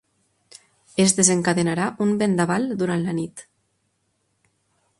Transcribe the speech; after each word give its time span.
Es 1.03 1.11
desencadenarà 1.17 1.89
un 2.05 2.15
vendaval 2.23 2.65
durant 2.81 3.05
la 3.11 3.15
nit! 3.19 3.45